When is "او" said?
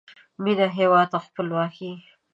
1.17-1.23